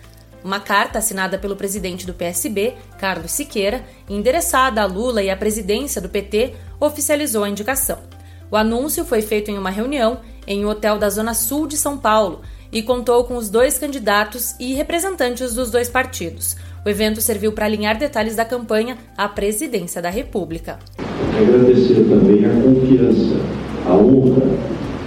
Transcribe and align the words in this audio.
Uma 0.44 0.60
carta 0.60 1.00
assinada 1.00 1.38
pelo 1.38 1.56
presidente 1.56 2.06
do 2.06 2.14
PSB, 2.14 2.74
Carlos 3.00 3.32
Siqueira, 3.32 3.86
endereçada 4.10 4.82
a 4.82 4.86
Lula 4.86 5.24
e 5.24 5.30
à 5.30 5.38
presidência 5.38 6.02
do 6.02 6.10
PT, 6.10 6.54
oficializou 6.82 7.46
a 7.46 7.50
indicação. 7.50 8.00
O 8.52 8.58
anúncio 8.58 9.06
foi 9.06 9.22
feito 9.22 9.50
em 9.50 9.58
uma 9.58 9.70
reunião 9.70 10.20
em 10.46 10.66
um 10.66 10.70
hotel 10.70 11.00
da 11.00 11.10
Zona 11.10 11.34
Sul 11.34 11.66
de 11.66 11.78
São 11.78 11.98
Paulo 11.98 12.42
e 12.74 12.84
contou 12.84 13.24
com 13.24 13.38
os 13.38 13.50
dois 13.50 13.78
candidatos 13.78 14.54
e 14.60 14.74
representantes 14.74 15.54
dos 15.56 15.72
dois 15.72 15.88
partidos. 15.88 16.58
O 16.86 16.90
evento 16.90 17.22
serviu 17.22 17.54
para 17.54 17.66
alinhar 17.66 17.98
detalhes 17.98 18.36
da 18.36 18.44
campanha 18.44 18.98
à 19.18 19.30
presidência 19.30 20.02
da 20.02 20.10
República. 20.10 20.78
Agradecer 21.40 22.04
também 22.10 22.46
a 22.46 22.50
confiança, 22.50 23.40
a 23.88 23.94
honra 23.94 24.46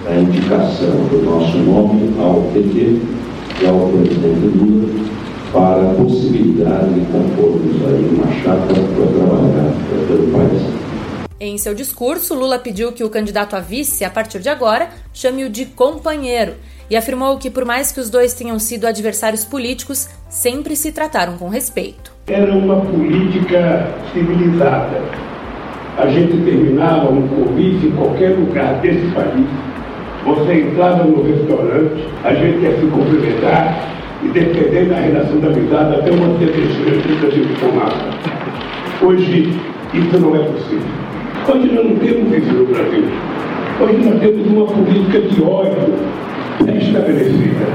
da 0.03 0.17
indicação 0.17 1.07
do 1.09 1.23
nosso 1.23 1.59
nome 1.59 2.15
ao 2.19 2.41
PT 2.53 3.01
e 3.63 3.67
ao 3.67 3.91
presidente 3.91 4.57
Lula 4.57 5.16
para 5.53 5.91
a 5.91 5.95
possibilidade 5.95 6.95
de 6.95 7.07
compormos 7.07 7.87
aí 7.87 8.09
uma 8.15 8.27
chapa 8.43 8.67
para 8.67 9.07
trabalhar 9.07 9.73
pelo 10.09 10.33
país. 10.33 10.87
Em 11.39 11.59
seu 11.59 11.75
discurso, 11.75 12.35
Lula 12.35 12.59
pediu 12.59 12.93
que 12.93 13.05
o 13.05 13.11
candidato 13.11 13.55
a 13.55 13.61
vice, 13.61 14.05
a 14.05 14.11
partir 14.11 14.39
de 14.41 14.49
agora, 14.49 14.89
chame-o 15.13 15.51
de 15.51 15.67
companheiro 15.67 16.55
e 16.89 16.97
afirmou 16.97 17.37
que, 17.37 17.51
por 17.51 17.65
mais 17.65 17.93
que 17.93 18.01
os 18.01 18.09
dois 18.09 18.33
tenham 18.33 18.59
sido 18.59 18.87
adversários 18.87 19.45
políticos, 19.45 20.09
sempre 20.31 20.75
se 20.75 20.93
trataram 20.93 21.37
com 21.37 21.49
respeito. 21.49 22.13
Era 22.27 22.53
uma 22.55 22.81
política 22.81 23.93
civilizada. 24.13 25.03
A 25.99 26.07
gente 26.09 26.43
terminava 26.45 27.11
um 27.11 27.29
convite 27.29 27.87
em 27.87 27.93
qualquer 27.93 28.31
lugar 28.31 28.81
desse 28.81 29.07
país. 29.15 29.47
Você 30.25 30.61
entrava 30.61 31.05
no 31.05 31.23
restaurante, 31.23 32.03
a 32.25 32.35
gente 32.35 32.63
ia 32.63 32.81
se 32.81 32.87
cumprimentar 32.87 33.96
e 34.23 34.29
dependendo 34.29 34.91
da 34.91 34.97
relação 34.97 35.41
da 35.41 35.49
até 35.49 36.11
uma 36.11 36.39
terceira 36.39 36.97
a 37.27 37.31
gente. 37.31 37.57
Hoje, 39.03 39.61
isso 39.95 40.19
não 40.19 40.35
é 40.35 40.39
possível. 40.41 41.07
Hoje 41.49 41.73
nós 41.73 41.85
não 41.85 41.97
temos 41.97 42.37
isso 42.37 42.53
no 42.53 42.67
Brasil. 42.67 43.05
Hoje 43.81 43.99
nós 43.99 44.21
temos 44.21 44.47
uma 44.47 44.67
política 44.67 45.21
de 45.21 45.43
ódio 45.43 45.95
estabelecida, 46.81 47.67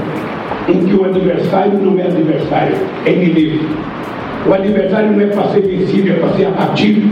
em 0.68 0.86
que 0.86 0.94
o 0.94 1.04
adversário 1.04 1.78
não 1.78 1.98
é 1.98 2.06
adversário, 2.06 2.76
é 3.06 3.12
inimigo. 3.12 3.64
O 4.46 4.52
adversário 4.52 5.12
não 5.12 5.20
é 5.20 5.26
para 5.26 5.48
ser 5.52 5.62
vencido, 5.62 6.10
é 6.10 6.14
para 6.14 6.36
ser 6.36 6.46
abatido. 6.46 7.02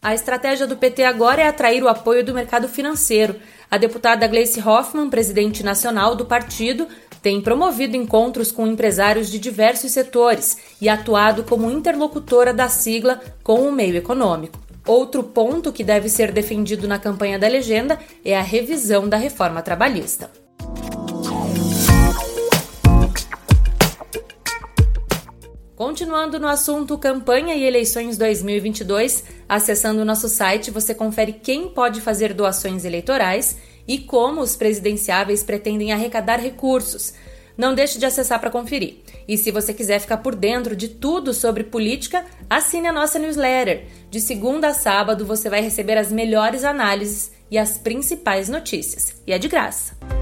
A 0.00 0.14
estratégia 0.14 0.66
do 0.66 0.76
PT 0.76 1.04
agora 1.04 1.42
é 1.42 1.46
atrair 1.46 1.82
o 1.82 1.88
apoio 1.88 2.24
do 2.24 2.34
mercado 2.34 2.66
financeiro. 2.66 3.36
A 3.70 3.78
deputada 3.78 4.26
Gleice 4.26 4.60
Hoffmann, 4.60 5.08
presidente 5.08 5.62
nacional 5.62 6.16
do 6.16 6.24
partido, 6.24 6.88
tem 7.22 7.40
promovido 7.40 7.96
encontros 7.96 8.50
com 8.50 8.66
empresários 8.66 9.30
de 9.30 9.38
diversos 9.38 9.92
setores 9.92 10.58
e 10.80 10.88
atuado 10.88 11.44
como 11.44 11.70
interlocutora 11.70 12.52
da 12.52 12.68
sigla 12.68 13.20
com 13.44 13.60
o 13.60 13.72
meio 13.72 13.96
econômico. 13.96 14.58
Outro 14.84 15.22
ponto 15.22 15.72
que 15.72 15.84
deve 15.84 16.08
ser 16.08 16.32
defendido 16.32 16.88
na 16.88 16.98
campanha 16.98 17.38
da 17.38 17.46
legenda 17.46 17.98
é 18.24 18.36
a 18.36 18.42
revisão 18.42 19.08
da 19.08 19.16
reforma 19.16 19.62
trabalhista. 19.62 20.28
Continuando 25.76 26.38
no 26.38 26.48
assunto 26.48 26.98
campanha 26.98 27.54
e 27.54 27.64
eleições 27.64 28.16
2022, 28.16 29.24
acessando 29.48 30.02
o 30.02 30.04
nosso 30.04 30.28
site 30.28 30.70
você 30.70 30.94
confere 30.94 31.32
quem 31.32 31.68
pode 31.68 32.00
fazer 32.00 32.34
doações 32.34 32.84
eleitorais 32.84 33.56
e 33.86 33.98
como 33.98 34.40
os 34.40 34.56
presidenciáveis 34.56 35.42
pretendem 35.42 35.92
arrecadar 35.92 36.40
recursos. 36.40 37.14
Não 37.56 37.74
deixe 37.74 37.98
de 37.98 38.06
acessar 38.06 38.40
para 38.40 38.50
conferir. 38.50 38.96
E 39.28 39.36
se 39.36 39.50
você 39.50 39.74
quiser 39.74 40.00
ficar 40.00 40.18
por 40.18 40.34
dentro 40.34 40.74
de 40.74 40.88
tudo 40.88 41.34
sobre 41.34 41.64
política, 41.64 42.24
assine 42.48 42.88
a 42.88 42.92
nossa 42.92 43.18
newsletter. 43.18 43.84
De 44.10 44.20
segunda 44.20 44.68
a 44.68 44.74
sábado 44.74 45.26
você 45.26 45.50
vai 45.50 45.60
receber 45.60 45.98
as 45.98 46.10
melhores 46.10 46.64
análises 46.64 47.30
e 47.50 47.58
as 47.58 47.76
principais 47.76 48.48
notícias. 48.48 49.14
E 49.26 49.32
é 49.32 49.38
de 49.38 49.48
graça. 49.48 50.21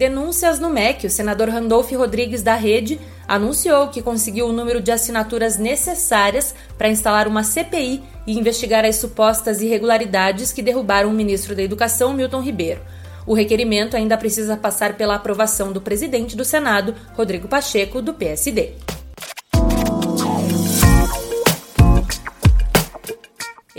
Denúncias 0.00 0.58
no 0.58 0.70
MEC. 0.70 1.06
O 1.06 1.10
senador 1.10 1.50
Randolph 1.50 1.92
Rodrigues 1.92 2.42
da 2.42 2.54
Rede 2.54 2.98
anunciou 3.28 3.88
que 3.88 4.00
conseguiu 4.00 4.46
o 4.46 4.52
número 4.52 4.80
de 4.80 4.90
assinaturas 4.90 5.58
necessárias 5.58 6.54
para 6.78 6.88
instalar 6.88 7.28
uma 7.28 7.44
CPI 7.44 8.02
e 8.26 8.38
investigar 8.38 8.82
as 8.86 8.96
supostas 8.96 9.60
irregularidades 9.60 10.54
que 10.54 10.62
derrubaram 10.62 11.10
o 11.10 11.12
ministro 11.12 11.54
da 11.54 11.62
Educação, 11.62 12.14
Milton 12.14 12.40
Ribeiro. 12.40 12.80
O 13.26 13.34
requerimento 13.34 13.94
ainda 13.94 14.16
precisa 14.16 14.56
passar 14.56 14.96
pela 14.96 15.16
aprovação 15.16 15.70
do 15.70 15.82
presidente 15.82 16.34
do 16.34 16.46
Senado, 16.46 16.94
Rodrigo 17.12 17.46
Pacheco, 17.46 18.00
do 18.00 18.14
PSD. 18.14 18.76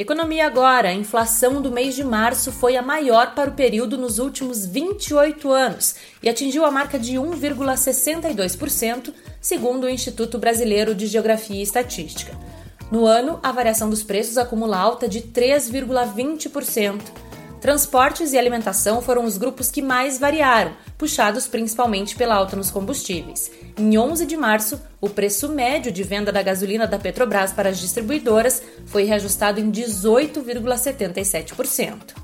Economia 0.01 0.47
agora. 0.47 0.89
A 0.89 0.93
inflação 0.93 1.61
do 1.61 1.71
mês 1.71 1.93
de 1.93 2.03
março 2.03 2.51
foi 2.51 2.75
a 2.75 2.81
maior 2.81 3.35
para 3.35 3.51
o 3.51 3.53
período 3.53 3.99
nos 3.99 4.17
últimos 4.17 4.65
28 4.65 5.51
anos 5.51 5.93
e 6.23 6.29
atingiu 6.29 6.65
a 6.65 6.71
marca 6.71 6.97
de 6.97 7.17
1,62%, 7.17 9.13
segundo 9.39 9.83
o 9.83 9.89
Instituto 9.89 10.39
Brasileiro 10.39 10.95
de 10.95 11.05
Geografia 11.05 11.57
e 11.57 11.61
Estatística. 11.61 12.35
No 12.91 13.05
ano, 13.05 13.39
a 13.43 13.51
variação 13.51 13.91
dos 13.91 14.01
preços 14.01 14.39
acumula 14.39 14.75
alta 14.75 15.07
de 15.07 15.21
3,20%. 15.21 17.20
Transportes 17.61 18.33
e 18.33 18.37
alimentação 18.39 19.03
foram 19.03 19.23
os 19.23 19.37
grupos 19.37 19.69
que 19.69 19.83
mais 19.83 20.17
variaram, 20.17 20.73
puxados 20.97 21.45
principalmente 21.45 22.15
pela 22.15 22.33
alta 22.33 22.55
nos 22.55 22.71
combustíveis. 22.71 23.51
Em 23.77 23.99
11 23.99 24.25
de 24.25 24.35
março, 24.35 24.81
o 24.99 25.07
preço 25.07 25.47
médio 25.47 25.91
de 25.91 26.01
venda 26.01 26.31
da 26.31 26.41
gasolina 26.41 26.87
da 26.87 26.97
Petrobras 26.97 27.53
para 27.53 27.69
as 27.69 27.77
distribuidoras 27.77 28.63
foi 28.87 29.03
reajustado 29.03 29.59
em 29.59 29.71
18,77%. 29.71 32.15